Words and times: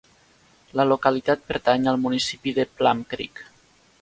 La 0.79 0.85
localitat 0.87 1.43
pertany 1.51 1.87
al 1.93 2.01
municipi 2.07 2.57
de 2.59 2.69
Plum 2.81 3.05
Creek. 3.15 3.45